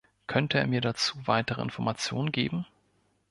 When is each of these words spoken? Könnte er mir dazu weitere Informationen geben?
Könnte 0.25 0.57
er 0.57 0.65
mir 0.65 0.81
dazu 0.81 1.15
weitere 1.27 1.61
Informationen 1.61 2.31
geben? 2.31 2.65